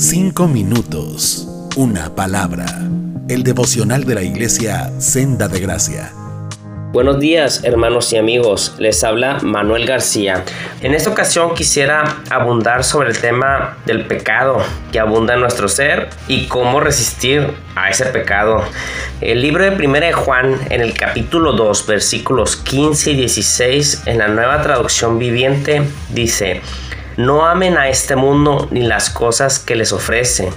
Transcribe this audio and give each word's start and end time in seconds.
Cinco 0.00 0.48
minutos, 0.48 1.46
una 1.76 2.14
palabra. 2.14 2.64
El 3.28 3.42
devocional 3.42 4.04
de 4.04 4.14
la 4.14 4.22
iglesia 4.22 4.90
Senda 4.98 5.46
de 5.46 5.60
Gracia. 5.60 6.10
Buenos 6.90 7.20
días 7.20 7.64
hermanos 7.64 8.10
y 8.14 8.16
amigos, 8.16 8.76
les 8.78 9.04
habla 9.04 9.40
Manuel 9.42 9.84
García. 9.84 10.42
En 10.80 10.94
esta 10.94 11.10
ocasión 11.10 11.54
quisiera 11.54 12.22
abundar 12.30 12.82
sobre 12.82 13.10
el 13.10 13.18
tema 13.18 13.76
del 13.84 14.06
pecado 14.06 14.62
que 14.90 14.98
abunda 14.98 15.34
en 15.34 15.40
nuestro 15.40 15.68
ser 15.68 16.08
y 16.28 16.46
cómo 16.46 16.80
resistir 16.80 17.52
a 17.76 17.90
ese 17.90 18.06
pecado. 18.06 18.64
El 19.20 19.42
libro 19.42 19.64
de 19.64 19.72
Primera 19.72 20.06
de 20.06 20.14
Juan 20.14 20.58
en 20.70 20.80
el 20.80 20.94
capítulo 20.94 21.52
2 21.52 21.86
versículos 21.86 22.56
15 22.56 23.10
y 23.10 23.16
16 23.16 24.04
en 24.06 24.16
la 24.16 24.28
nueva 24.28 24.62
traducción 24.62 25.18
viviente 25.18 25.82
dice, 26.08 26.62
no 27.20 27.46
amen 27.46 27.76
a 27.76 27.88
este 27.88 28.16
mundo 28.16 28.68
ni 28.70 28.82
las 28.82 29.10
cosas 29.10 29.58
que 29.58 29.76
les 29.76 29.92
ofrece, 29.92 30.50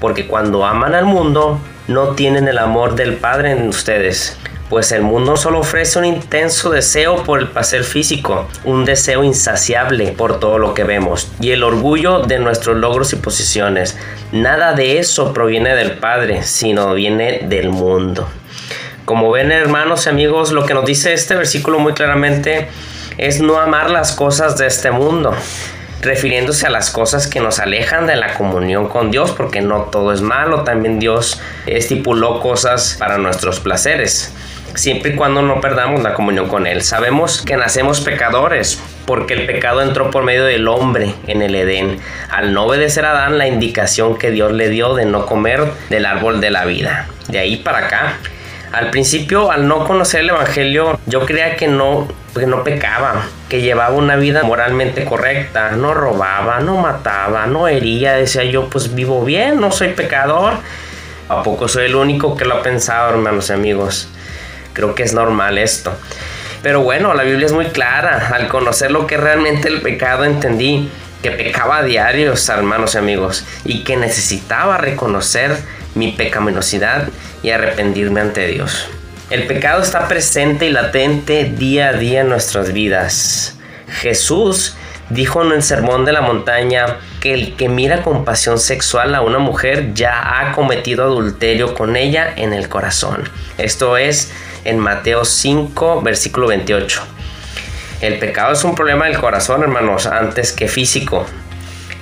porque 0.00 0.26
cuando 0.26 0.66
aman 0.66 0.94
al 0.94 1.04
mundo 1.04 1.60
no 1.86 2.08
tienen 2.08 2.48
el 2.48 2.58
amor 2.58 2.94
del 2.94 3.14
Padre 3.14 3.52
en 3.52 3.68
ustedes 3.68 4.36
pues 4.68 4.92
el 4.92 5.02
mundo 5.02 5.36
solo 5.36 5.60
ofrece 5.60 5.98
un 5.98 6.04
intenso 6.04 6.70
deseo 6.70 7.22
por 7.24 7.40
el 7.40 7.48
placer 7.48 7.84
físico, 7.84 8.46
un 8.64 8.84
deseo 8.84 9.24
insaciable 9.24 10.12
por 10.12 10.40
todo 10.40 10.58
lo 10.58 10.74
que 10.74 10.84
vemos 10.84 11.32
y 11.40 11.52
el 11.52 11.62
orgullo 11.62 12.20
de 12.20 12.38
nuestros 12.38 12.76
logros 12.76 13.12
y 13.14 13.16
posiciones. 13.16 13.96
Nada 14.30 14.74
de 14.74 14.98
eso 14.98 15.32
proviene 15.32 15.74
del 15.74 15.92
Padre, 15.92 16.42
sino 16.42 16.92
viene 16.92 17.44
del 17.44 17.70
mundo. 17.70 18.28
Como 19.06 19.30
ven 19.30 19.52
hermanos 19.52 20.04
y 20.04 20.10
amigos, 20.10 20.52
lo 20.52 20.66
que 20.66 20.74
nos 20.74 20.84
dice 20.84 21.14
este 21.14 21.34
versículo 21.34 21.78
muy 21.78 21.94
claramente 21.94 22.68
es 23.16 23.40
no 23.40 23.58
amar 23.58 23.88
las 23.88 24.12
cosas 24.12 24.58
de 24.58 24.66
este 24.66 24.90
mundo 24.90 25.34
refiriéndose 26.00 26.66
a 26.66 26.70
las 26.70 26.90
cosas 26.90 27.26
que 27.26 27.40
nos 27.40 27.58
alejan 27.58 28.06
de 28.06 28.16
la 28.16 28.34
comunión 28.34 28.88
con 28.88 29.10
Dios, 29.10 29.32
porque 29.32 29.60
no 29.60 29.82
todo 29.82 30.12
es 30.12 30.20
malo, 30.20 30.62
también 30.62 30.98
Dios 30.98 31.40
estipuló 31.66 32.40
cosas 32.40 32.96
para 32.98 33.18
nuestros 33.18 33.60
placeres 33.60 34.32
siempre 34.74 35.12
y 35.12 35.16
cuando 35.16 35.42
no 35.42 35.60
perdamos 35.60 36.02
la 36.02 36.14
comunión 36.14 36.48
con 36.48 36.66
Él. 36.66 36.82
Sabemos 36.82 37.42
que 37.42 37.56
nacemos 37.56 38.00
pecadores 38.00 38.80
porque 39.06 39.34
el 39.34 39.46
pecado 39.46 39.82
entró 39.82 40.10
por 40.10 40.22
medio 40.22 40.44
del 40.44 40.68
hombre 40.68 41.14
en 41.26 41.42
el 41.42 41.54
Edén, 41.54 41.98
al 42.30 42.52
no 42.52 42.66
obedecer 42.66 43.04
a 43.04 43.12
Adán 43.12 43.38
la 43.38 43.46
indicación 43.46 44.18
que 44.18 44.30
Dios 44.30 44.52
le 44.52 44.68
dio 44.68 44.94
de 44.94 45.06
no 45.06 45.26
comer 45.26 45.64
del 45.88 46.06
árbol 46.06 46.40
de 46.40 46.50
la 46.50 46.64
vida. 46.64 47.08
De 47.28 47.38
ahí 47.38 47.56
para 47.56 47.86
acá. 47.86 48.18
Al 48.72 48.90
principio, 48.90 49.50
al 49.50 49.66
no 49.66 49.86
conocer 49.86 50.20
el 50.20 50.30
Evangelio, 50.30 50.98
yo 51.06 51.24
creía 51.24 51.56
que 51.56 51.68
no, 51.68 52.06
que 52.34 52.46
no 52.46 52.64
pecaba, 52.64 53.26
que 53.48 53.62
llevaba 53.62 53.94
una 53.94 54.16
vida 54.16 54.42
moralmente 54.42 55.04
correcta, 55.04 55.70
no 55.72 55.94
robaba, 55.94 56.60
no 56.60 56.76
mataba, 56.76 57.46
no 57.46 57.66
hería. 57.66 58.14
Decía 58.14 58.44
yo, 58.44 58.68
pues 58.68 58.94
vivo 58.94 59.24
bien, 59.24 59.60
no 59.60 59.72
soy 59.72 59.88
pecador. 59.88 60.54
¿A 61.28 61.42
poco 61.42 61.68
soy 61.68 61.86
el 61.86 61.94
único 61.94 62.36
que 62.36 62.44
lo 62.44 62.56
ha 62.56 62.62
pensado, 62.62 63.10
hermanos 63.10 63.50
y 63.50 63.52
amigos? 63.52 64.08
Creo 64.72 64.94
que 64.94 65.02
es 65.02 65.14
normal 65.14 65.58
esto. 65.58 65.92
Pero 66.62 66.82
bueno, 66.82 67.14
la 67.14 67.22
Biblia 67.22 67.46
es 67.46 67.52
muy 67.52 67.66
clara. 67.66 68.30
Al 68.34 68.48
conocer 68.48 68.90
lo 68.90 69.06
que 69.06 69.16
realmente 69.16 69.68
el 69.68 69.80
pecado 69.80 70.24
entendí 70.24 70.90
que 71.22 71.30
pecaba 71.30 71.78
a 71.78 71.82
diarios, 71.82 72.48
hermanos 72.48 72.94
y 72.94 72.98
amigos, 72.98 73.44
y 73.64 73.82
que 73.82 73.96
necesitaba 73.96 74.76
reconocer 74.76 75.56
mi 75.98 76.12
pecaminosidad 76.12 77.08
y 77.42 77.50
arrepentirme 77.50 78.20
ante 78.20 78.46
Dios. 78.46 78.88
El 79.30 79.46
pecado 79.46 79.82
está 79.82 80.08
presente 80.08 80.66
y 80.66 80.70
latente 80.70 81.44
día 81.44 81.90
a 81.90 81.92
día 81.92 82.22
en 82.22 82.30
nuestras 82.30 82.72
vidas. 82.72 83.58
Jesús 84.00 84.76
dijo 85.10 85.42
en 85.42 85.52
el 85.52 85.62
sermón 85.62 86.04
de 86.04 86.12
la 86.12 86.20
montaña 86.20 86.98
que 87.20 87.34
el 87.34 87.56
que 87.56 87.68
mira 87.68 88.02
con 88.02 88.24
pasión 88.24 88.58
sexual 88.58 89.14
a 89.14 89.20
una 89.20 89.38
mujer 89.38 89.92
ya 89.94 90.40
ha 90.40 90.52
cometido 90.52 91.04
adulterio 91.04 91.74
con 91.74 91.96
ella 91.96 92.32
en 92.36 92.52
el 92.52 92.68
corazón. 92.68 93.28
Esto 93.58 93.96
es 93.96 94.32
en 94.64 94.78
Mateo 94.78 95.24
5, 95.24 96.02
versículo 96.02 96.46
28. 96.46 97.02
El 98.00 98.18
pecado 98.18 98.52
es 98.52 98.62
un 98.64 98.74
problema 98.74 99.06
del 99.06 99.18
corazón, 99.18 99.62
hermanos, 99.62 100.06
antes 100.06 100.52
que 100.52 100.68
físico. 100.68 101.26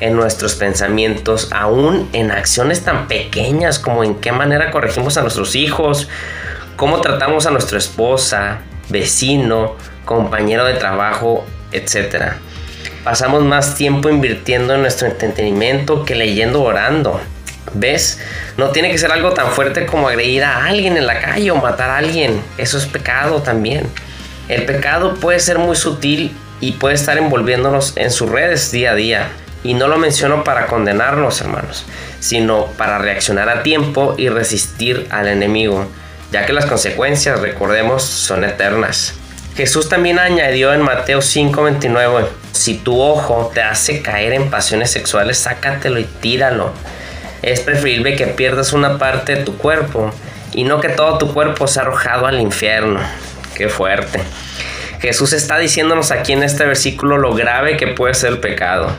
En 0.01 0.15
nuestros 0.15 0.55
pensamientos, 0.57 1.49
aún 1.53 2.09
en 2.13 2.31
acciones 2.31 2.85
tan 2.85 3.09
pequeñas 3.09 3.79
como 3.79 4.05
en 4.05 4.17
qué 4.17 4.31
manera 4.31 4.71
corregimos 4.71 5.17
a 5.17 5.23
nuestros 5.23 5.57
hijos, 5.57 6.09
cómo 6.77 7.01
tratamos 7.01 7.47
a 7.47 7.51
nuestra 7.51 7.79
esposa, 7.79 8.61
vecino, 8.91 9.77
compañero 10.05 10.65
de 10.65 10.75
trabajo, 10.75 11.45
etc. 11.73 12.35
Pasamos 13.05 13.43
más 13.45 13.75
tiempo 13.75 14.11
invirtiendo 14.11 14.75
en 14.75 14.83
nuestro 14.83 15.09
entretenimiento 15.09 16.05
que 16.05 16.15
leyendo 16.15 16.63
orando. 16.63 17.21
¿Ves? 17.73 18.21
No 18.57 18.71
tiene 18.71 18.91
que 18.91 18.99
ser 18.99 19.13
algo 19.13 19.33
tan 19.33 19.49
fuerte 19.49 19.87
como 19.87 20.09
agredir 20.09 20.45
a 20.45 20.65
alguien 20.65 20.97
en 20.97 21.07
la 21.07 21.21
calle 21.21 21.51
o 21.51 21.57
matar 21.57 21.91
a 21.91 21.99
alguien. 21.99 22.41
Eso 22.59 22.79
es 22.79 22.87
pecado 22.87 23.43
también. 23.43 23.89
El 24.49 24.65
pecado 24.65 25.15
puede 25.15 25.41
ser 25.41 25.59
muy 25.59 25.77
sutil 25.77 26.37
y 26.61 26.73
puede 26.73 26.95
estar 26.95 27.19
envolviéndonos 27.19 27.97
en 27.97 28.11
sus 28.11 28.31
redes 28.31 28.71
día 28.71 28.93
a 28.93 28.95
día. 28.95 29.29
Y 29.67 29.75
no 29.75 29.89
lo 29.89 29.99
menciono 29.99 30.45
para 30.45 30.67
condenarnos, 30.67 31.41
hermanos, 31.41 31.85
sino 32.21 32.67
para 32.79 32.99
reaccionar 32.99 33.49
a 33.49 33.63
tiempo 33.63 34.15
y 34.17 34.29
resistir 34.29 35.07
al 35.11 35.29
enemigo, 35.29 35.87
ya 36.31 36.47
que 36.47 36.53
las 36.53 36.67
consecuencias, 36.67 37.41
recordemos, 37.41 38.03
son 38.03 38.45
eternas. 38.45 39.15
Jesús 39.57 39.89
también 39.89 40.19
añadió 40.19 40.73
en 40.73 40.83
Mateo 40.83 41.21
5:29, 41.21 42.27
si 42.53 42.75
tu 42.79 43.01
ojo 43.01 43.51
te 43.53 43.63
hace 43.63 44.03
caer 44.03 44.35
en 44.35 44.51
pasiones 44.51 44.91
sexuales, 44.91 45.39
sácatelo 45.39 45.99
y 45.99 46.05
tíralo 46.05 46.73
es 47.47 47.61
preferible 47.61 48.17
que 48.17 48.27
pierdas 48.27 48.73
una 48.73 48.99
parte 48.99 49.37
de 49.37 49.45
tu 49.45 49.57
cuerpo 49.57 50.11
y 50.53 50.65
no 50.65 50.81
que 50.81 50.89
todo 50.89 51.19
tu 51.19 51.33
cuerpo 51.33 51.69
sea 51.69 51.83
arrojado 51.83 52.27
al 52.27 52.41
infierno. 52.41 53.01
Qué 53.55 53.69
fuerte. 53.69 54.21
Jesús 55.01 55.33
está 55.33 55.59
diciéndonos 55.59 56.11
aquí 56.11 56.33
en 56.33 56.43
este 56.43 56.65
versículo 56.65 57.19
lo 57.19 57.35
grave 57.35 57.77
que 57.77 57.89
puede 57.89 58.15
ser 58.15 58.33
el 58.33 58.39
pecado. 58.39 58.91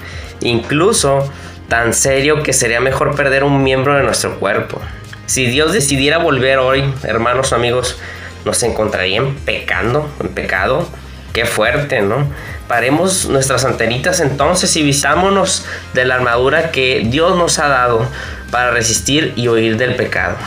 Incluso 0.42 1.32
tan 1.68 1.94
serio 1.94 2.44
que 2.44 2.54
sería 2.54 2.80
mejor 2.80 3.16
perder 3.16 3.44
un 3.44 3.64
miembro 3.64 3.96
de 3.96 4.04
nuestro 4.04 4.40
cuerpo. 4.40 4.82
Si 5.26 5.46
Dios 5.48 5.74
decidiera 5.74 6.18
volver 6.18 6.60
hoy, 6.60 6.84
hermanos 7.04 7.52
amigos, 7.52 7.98
nos 8.46 8.64
encontrarían 8.64 9.36
pecando, 9.46 10.10
en 10.22 10.30
pecado. 10.30 10.88
Qué 11.34 11.46
fuerte, 11.46 12.02
¿no? 12.02 12.26
Paremos 12.68 13.28
nuestras 13.28 13.66
antenitas 13.66 14.20
entonces 14.20 14.76
y 14.76 14.84
vistámonos 14.84 15.66
de 15.94 16.06
la 16.06 16.16
armadura 16.16 16.72
que 16.72 17.04
Dios 17.06 17.38
nos 17.38 17.60
ha 17.60 17.68
dado 17.68 18.08
para 18.52 18.72
resistir 18.72 19.34
y 19.36 19.48
huir 19.48 19.78
del 19.78 19.96
pecado. 19.96 20.38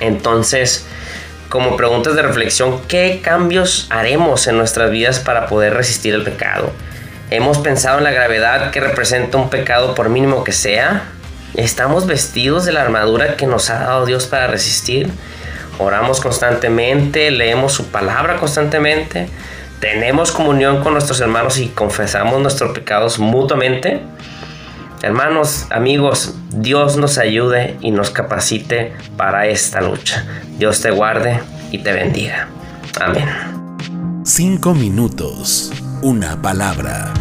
Entonces, 0.00 0.86
como 1.50 1.76
preguntas 1.76 2.14
de 2.14 2.22
reflexión, 2.22 2.80
¿qué 2.86 3.20
cambios 3.22 3.88
haremos 3.90 4.46
en 4.46 4.56
nuestras 4.56 4.88
vidas 4.92 5.18
para 5.18 5.48
poder 5.48 5.74
resistir 5.74 6.14
el 6.14 6.22
pecado? 6.22 6.70
¿Hemos 7.30 7.58
pensado 7.58 7.98
en 7.98 8.04
la 8.04 8.12
gravedad 8.12 8.70
que 8.70 8.80
representa 8.80 9.36
un 9.36 9.50
pecado 9.50 9.96
por 9.96 10.08
mínimo 10.10 10.44
que 10.44 10.52
sea? 10.52 11.02
¿Estamos 11.54 12.06
vestidos 12.06 12.64
de 12.64 12.72
la 12.72 12.82
armadura 12.82 13.36
que 13.36 13.48
nos 13.48 13.68
ha 13.68 13.80
dado 13.80 14.06
Dios 14.06 14.26
para 14.26 14.46
resistir? 14.46 15.10
¿Oramos 15.80 16.20
constantemente? 16.20 17.32
¿Leemos 17.32 17.72
su 17.72 17.88
palabra 17.88 18.36
constantemente? 18.36 19.28
¿Tenemos 19.80 20.30
comunión 20.30 20.84
con 20.84 20.92
nuestros 20.92 21.20
hermanos 21.20 21.58
y 21.58 21.66
confesamos 21.66 22.40
nuestros 22.40 22.70
pecados 22.70 23.18
mutuamente? 23.18 24.00
Hermanos, 25.02 25.66
amigos, 25.70 26.34
Dios 26.50 26.98
nos 26.98 27.16
ayude 27.16 27.78
y 27.80 27.90
nos 27.90 28.10
capacite 28.10 28.92
para 29.16 29.46
esta 29.46 29.80
lucha. 29.80 30.26
Dios 30.58 30.82
te 30.82 30.90
guarde 30.90 31.40
y 31.72 31.78
te 31.78 31.92
bendiga. 31.92 32.48
Amén. 33.00 33.28
Cinco 34.24 34.74
minutos, 34.74 35.72
una 36.02 36.40
palabra. 36.42 37.14